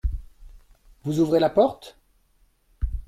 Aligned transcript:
Vous 1.03 1.19
ouvrez 1.19 1.39
la 1.39 1.51
porte? 1.51 1.95